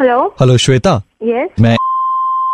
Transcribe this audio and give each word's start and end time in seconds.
Hello. 0.00 0.34
Hello 0.40 0.56
Shweta. 0.56 1.02
Yes 1.22 1.50
मैं 1.60 1.76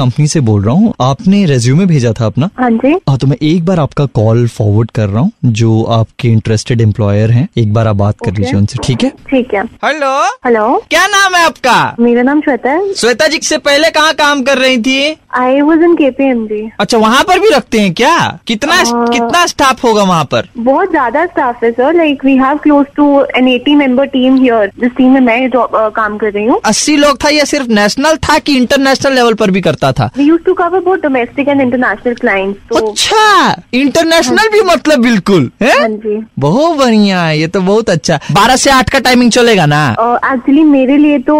company 0.00 0.26
से 0.26 0.40
बोल 0.40 0.64
रहा 0.64 0.74
हूँ। 0.74 0.94
आपने 1.00 1.44
रेज्यूमे 1.46 1.86
भेजा 1.86 2.12
था 2.12 2.26
अपना। 2.26 2.50
हाँ 2.58 2.70
जी। 2.70 2.92
हाँ 3.08 3.18
तो 3.18 3.26
मैं 3.26 3.36
एक 3.42 3.64
बार 3.64 3.80
आपका 3.80 4.06
कॉल 4.06 4.48
फॉरवर्ड 4.48 4.90
कर 4.90 5.08
रहा 5.08 5.20
हूँ 5.20 5.32
जो 5.44 5.82
आपके 5.84 6.28
इंटरेस्टेड 6.28 6.80
एम्प्लॉयर 6.80 7.30
हैं। 7.30 7.48
एक 7.58 7.74
बार 7.74 7.86
आप 7.86 7.96
बात 7.96 8.14
कर 8.24 8.32
लीजिए 8.32 8.54
उनसे 8.54 8.78
ठीक 8.84 9.04
है? 9.04 9.10
ठीक 9.10 9.54
है। 9.54 9.64
हेलो 9.64 10.26
हेलो 10.46 10.82
क्या 10.90 11.06
नाम 11.06 11.34
है 11.34 11.44
आपका? 11.44 11.96
मेरा 12.00 12.22
नाम 12.22 12.40
श्वेता 12.40 12.70
है। 12.70 12.94
श्वेता 12.94 13.26
जी 13.26 13.38
से 13.42 13.58
पहले 13.58 13.90
कहाँ 13.90 14.14
काम 14.14 14.42
कर 14.42 14.58
रही 14.58 14.78
थी? 14.78 15.16
आई 15.38 15.60
वॉज़ 15.60 15.82
इन 15.84 15.94
केपीएमजी 15.96 16.60
अच्छा 16.80 16.98
वहाँ 16.98 17.22
पर 17.24 17.38
भी 17.38 17.48
रखते 17.50 17.80
हैं 17.80 17.92
क्या? 17.94 18.16
कितना 18.46 18.74
हाँ। 18.74 19.06
कितना 19.08 19.44
स्टाफ 19.46 19.84
होगा 19.84 20.02
वहाँ 20.02 20.24
पर? 20.24 20.48
बहुत 20.58 20.90
ज़्यादा 20.90 21.24
स्टाफ 21.26 21.62
है 21.64 21.70
sir 21.72 21.94
like 21.94 22.24
we 22.24 22.36
have 22.36 22.56
close 22.58 22.86
to 22.96 23.06
an 23.36 23.48
eighty 23.48 23.74
member 23.74 24.06
team 24.08 24.36
here 24.36 24.70
जिस 24.80 24.92
टीम 24.96 25.12
में 25.12 25.20
मैं 25.20 25.48
uh, 25.48 25.66
काम 25.96 26.16
कर 26.18 26.32
रही 26.32 26.44
हूँ। 26.46 26.60
अस्सी 26.64 26.96
लोग 26.96 27.22
था 27.24 27.28
या 27.28 27.44
सिर्फ़ 27.44 27.68
नेशनल 27.70 28.16
था 28.28 28.38
कि 28.38 28.56
इंटरनेशनल 28.56 29.14
लेवल 29.14 29.34
पर 29.34 29.50
भी 29.50 29.60
करता 29.60 29.92
था? 29.92 30.10
We 30.16 30.24
use 30.24 30.42
to 30.42 30.54
cover 30.54 30.80
both 30.80 30.98
domestic 31.02 31.48
and 31.48 31.60
international 31.60 32.14
clients 32.14 32.60
तो 32.70 32.86
अच्छा 32.86 33.54
इंटरनेशनल 33.74 34.48
भी 34.52 34.60
मतलब 34.70 35.02
बिल्कुल 35.02 35.50
हाँ? 35.62 35.70
है 35.70 35.88
जी। 35.96 36.20
बहुत 36.38 36.76
बढ़िया 36.78 37.22
है 37.22 37.38
ये 37.38 37.46
तो 37.48 37.60
बहुत 37.60 37.90
अच्छा। 37.90 38.18
बारह 38.32 38.56
से 38.56 38.70
आठ 38.70 38.90
का 38.90 38.98
टाइमिंग 39.00 39.30
चलेगा 39.32 39.66
ना? 39.66 39.84
एक्चुअली 40.32 40.64
मेरे 40.64 40.96
लिए 40.98 41.18
तो 41.28 41.36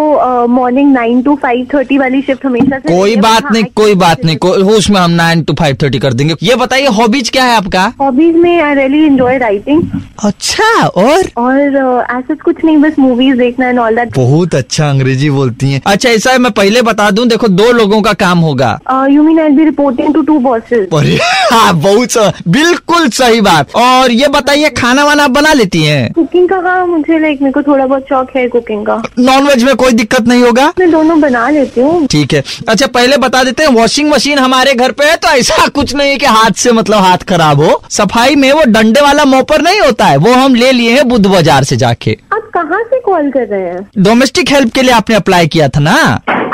morning 0.48 0.92
nine 0.92 1.22
to 1.22 1.34
five 1.42 1.66
thirty 1.74 1.98
वाली 1.98 2.22
शिफ्ट 2.22 2.46
हमेशा 2.46 2.78
कोई 2.80 3.16
बात 3.18 3.52
नहीं 3.52 3.64
कोई 3.76 3.87
बात 3.94 4.24
नहीं 4.24 4.36
कोई 4.36 4.62
उसमें 4.74 5.00
हम 5.00 5.10
नाइन 5.12 5.42
टू 5.42 5.54
फाइव 5.58 5.76
थर्टी 5.82 5.98
कर 5.98 6.12
देंगे। 6.12 6.34
ये 6.42 6.54
बताइए 6.56 6.86
हॉबीज 6.98 7.30
क्या 7.30 7.44
है 7.44 7.56
आपका? 7.56 7.92
हॉबीज 8.00 8.36
में 8.36 8.60
आई 8.62 8.74
रियली 8.74 9.04
एंजॉय 9.06 9.38
राइटिंग 9.38 9.82
अच्छा 10.24 10.86
और? 10.86 11.28
और 11.38 11.58
ऐसा 11.58 12.34
कुछ 12.44 12.64
नहीं 12.64 12.76
बस 12.78 12.98
मूवीज़ 12.98 13.36
देखना 13.38 13.68
एंड 13.68 13.78
ऑल 13.78 13.96
दैट 13.96 14.14
बहुत 14.16 14.54
अच्छा 14.54 14.88
अंग्रेज़ी 14.90 15.30
बोलती 15.30 15.70
हैं। 15.72 15.80
अच्छा 15.86 16.08
ऐसा 16.08 16.32
है 16.32 16.38
मैं 16.38 16.52
पहले 16.52 16.82
बता 16.82 17.10
दूँ 17.10 17.26
देखो 17.28 17.48
दो 17.48 17.70
लोगों 17.72 18.00
का 18.02 18.12
काम 18.22 18.38
होगा। 18.38 18.78
You 19.10 19.22
mean 19.22 19.40
I 19.40 19.48
be 19.50 19.64
reporting 19.64 20.14
to 20.14 20.22
two 20.22 20.38
bosses 20.40 20.88
अरे 20.94 21.18
हाँ 21.52 21.74
बहुत 21.76 22.16
बिल्कुल 22.48 23.08
सही 23.10 23.40
बात। 23.40 23.74
और 23.76 24.12
ये 24.12 24.28
बताइए 24.30 24.68
खाना 24.78 25.04
वाना 25.04 25.24
आप 25.24 25.30
बना 25.30 25.52
लेती 25.52 25.82
हैं? 25.82 26.12
कुकिंग 26.12 26.48
का 26.48 26.60
काम 26.62 26.88
मुझे 26.90 27.18
लाइक 27.18 27.42
मेरे 27.42 27.52
को 27.52 27.62
थोड़ा 27.62 27.86
बहुत 27.86 28.02
शौक 28.08 28.30
है 28.36 28.46
कुकिंग 28.48 28.84
का। 28.86 29.02
नॉन 29.18 29.46
वेज 29.46 29.62
में 29.64 29.74
कोई 29.76 29.92
दिक्कत 29.92 30.28
नहीं 30.28 30.42
होगा? 30.42 30.66
मैं 30.78 30.90
दोनों 30.90 31.20
बना 31.20 31.48
लेती 31.50 31.80
हूँ। 31.80 32.06
ठीक 32.06 32.34
है। 32.34 32.42
अच्छा 32.68 32.86
पहले 32.88 33.16
बता 33.18 33.42
देते 33.44 33.62
हैं 33.62 33.67
वॉशिंग 33.70 34.10
मशीन 34.10 34.38
हमारे 34.38 34.74
घर 34.74 34.92
पे 34.92 35.04
है 35.04 35.16
तो 35.16 35.28
ऐसा 35.28 35.66
कुछ 35.68 35.94
नहीं 35.94 36.10
है 36.10 36.16
कि 36.16 36.26
हाथ 36.26 36.58
से 36.58 36.72
मतलब 36.72 37.02
हाथ 37.02 37.24
खराब 37.28 37.60
हो। 37.60 37.80
सफ़ाई 37.90 38.36
में 38.36 38.50
वो 38.52 38.62
डंडे 38.68 39.00
वाला 39.00 39.24
मोपर 39.26 39.62
नहीं 39.62 39.80
होता 39.80 40.04
है 40.04 40.16
वो 40.18 40.32
हम 40.34 40.54
ले 40.54 40.72
लिए 40.72 40.96
हैं 40.96 41.08
बुद्ध 41.08 41.26
बाज़ार 41.26 41.64
से 41.64 41.76
जाके। 41.76 42.16
आप 42.32 42.50
कहाँ 42.54 42.82
से 42.82 43.00
कॉल 43.00 43.30
कर 43.30 43.46
रहे 43.46 43.60
हैं? 43.62 43.88
डोमेस्टिक 43.98 44.50
हेल्प 44.50 44.72
के 44.74 44.82
लिए 44.82 44.92
आपने 44.92 45.16
अप्लाई 45.16 45.46
किया 45.46 45.68
था 45.68 45.80
ना? 45.80 45.96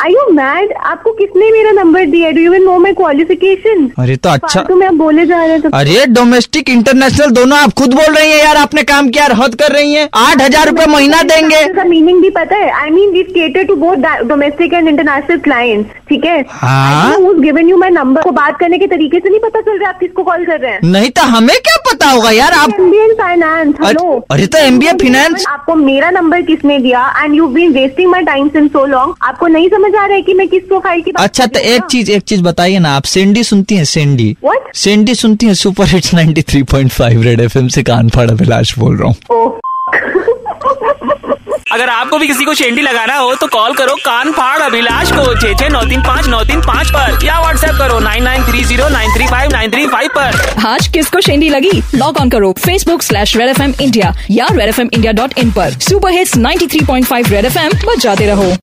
आई 0.05 0.13
यू 0.13 0.33
मैड 0.33 0.73
आपको 0.87 1.13
किसने 1.13 1.51
मेरा 1.53 1.71
नंबर 1.73 2.05
दिया? 2.05 2.31
Do 2.31 2.41
you 2.41 2.53
know 2.65 2.79
my 2.79 2.93
qualification 2.93 3.91
अरे 3.99 4.17
तो 4.17 4.29
अच्छा 4.29 4.65
में 4.71 4.87
आप 4.87 4.95
बोले 4.95 5.27
जा 5.27 5.39
रहे 5.39 5.51
हैं 5.51 5.61
तो 5.61 5.69
अरे 5.75 6.05
डोमेस्टिक 6.07 6.71
इंटरनेशनल 6.71 7.31
दोनों 7.31 7.59
आप 7.59 7.73
खुद 7.73 7.95
बोल 7.95 8.15
रही 8.15 8.31
है 8.31 8.39
यार 8.39 8.57
आपने 8.57 8.83
काम 8.83 9.09
किया 9.09 9.25
हद 9.25 9.55
कर 9.55 9.73
रही 9.73 9.93
है। 9.93 10.09
आठ 10.15 10.43
हज़ार 10.43 10.69
रूपए 10.69 10.87
महीना 10.87 11.23
देंगे। 11.23 11.63
का 11.75 11.85
मीनिंग 11.85 12.21
भी 12.23 12.31
पता 12.31 12.57
है। 12.57 12.71
I 12.71 12.91
mean 12.91 13.17
it 13.17 13.29
cater 13.29 13.65
to 13.65 13.77
both 13.77 13.97
domestic 14.25 14.75
and 14.75 14.89
international 14.89 15.39
client 15.39 15.87
ठीक 16.09 16.25
है? 16.25 16.45
हाँ। 16.49 17.35
गिवन 17.35 17.69
यू 17.69 17.77
माई 17.77 17.91
नंबर 17.91 18.23
को 18.23 18.31
बात 18.31 18.59
करने 18.61 18.79
के 18.79 18.87
तरीके 18.87 19.19
से 19.19 19.29
नहीं 19.29 19.41
पता 19.41 19.61
चल 19.61 19.79
रहा 19.79 19.89
है 19.89 19.95
आप 19.95 20.01
किसको 20.01 20.23
कॉल 20.23 20.45
कर 20.45 20.61
रहे 20.61 20.73
हैं? 20.73 20.81
नहीं 20.85 21.11
तो 21.11 21.23
हमें 21.23 21.57
क्या 21.57 21.77
पता 21.93 22.11
होगा 22.11 22.31
यार 22.31 22.53
आप 22.53 22.75
एमबीए 22.81 23.09
फाइनेंस 23.15 23.75
हेलो 23.85 24.11
अरे- 24.11 24.23
अरे 24.33 24.47
तो 24.47 24.59
MBA 24.59 24.95
finance- 25.05 25.49
आपको 25.49 25.75
मेरा 25.75 26.11
नंबर 26.11 26.43
किसने 26.43 26.79
दिया? 26.79 27.23
And 27.25 27.35
you 27.35 27.47
been 27.49 27.73
wasting 27.73 28.11
my 28.11 28.23
time 28.23 28.49
since 28.49 28.71
so 28.73 28.85
long 28.87 29.15
आपको 29.23 29.47
नहीं 29.47 29.69
समझ 29.69 29.94
आ 29.97 30.05
रहा 30.07 30.17
है 30.17 30.23
कि 30.23 30.35
मैं 30.35 30.49
किस 30.49 30.63
प्रोफ़ाइल 30.63 31.03
की 31.03 31.13
बात 31.13 31.25
अच्छा 31.25 31.47
तो 31.47 31.61
एक 31.61 31.83
चीज़ 31.91 32.11
एक 32.13 32.23
चीज़ 32.23 32.43
बताइए 32.43 32.79
ना 32.79 32.95
आप 32.97 33.05
सेंडी 33.15 33.45
सुनती 33.45 33.77
हैं 33.77 33.85
सेंडी 33.85 34.37
What? 34.45 34.75
सेंडी 34.75 35.15
सुनती 35.15 35.47
हैं 35.47 35.55
सुपर 35.55 35.87
हिट्स 35.87 36.15
93.5 36.15 37.23
रेड 37.25 37.41
एफएम 37.41 37.69
से 37.69 37.83
कान 37.83 38.09
फाड़ 38.09 38.31
अभिलाष 38.31 38.79
बोल 38.79 38.97
रहा 38.97 39.09
हूँ। 39.09 39.61
अगर 41.73 41.89
आपको 41.89 42.19
भी 42.19 42.27
किसी 42.27 42.45
को 42.45 42.53
शेंडी 42.55 42.83
लगाना 42.83 43.17
हो 43.17 43.35
तो 43.35 43.47
कॉल 43.47 43.73
करो 43.75 43.95
कान 43.95 44.31
फाड़ 44.33 44.61
अभिलाष 44.63 45.11
को 45.13 45.35
छे 45.41 45.55
छे 45.55 45.69
नौ 45.69 45.83
तीन 45.85 46.01
पाँच 46.01 46.27
नौ 46.29 46.43
तीन 46.45 46.61
पाँच 46.61 46.91
पर 46.91 47.25
या 47.27 47.39
व्हाट्सएप 47.41 47.75
करो 47.79 47.99
nine 48.01 48.23
nine 48.25 48.45
three 48.45 48.65
zero 48.65 48.89
nine 48.89 49.15
three 49.17 49.27
five 49.27 49.51
nine 49.53 49.71
three 49.71 49.87
five 49.87 50.11
पर। 50.17 50.67
आज 50.67 50.89
किसको 50.89 51.21
शेंडी 51.21 51.49
लगी? 51.49 51.83
लॉग 51.95 52.17
ऑन 52.17 52.31
करो 52.31 52.53
Facebook 52.59 53.03
slash 53.03 53.37
Red 53.37 53.49
F 53.49 53.63
M 53.63 53.75
India 53.81 54.15
या 54.31 54.47
Red 54.53 54.69
F 54.69 54.81
M 54.81 54.91
India 54.95 55.13
dot 55.13 55.39
in 55.39 55.51
पर। 55.51 55.79
Super 55.81 56.13
hits 56.13 56.37
93.5 56.39 57.31
Red 57.31 57.45
F 57.45 57.59
M 57.59 57.73
बजाते 57.87 58.27
रहो। 58.27 58.55